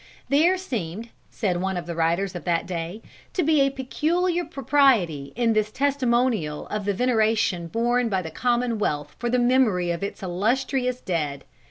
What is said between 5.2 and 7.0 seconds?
in this testimonial of the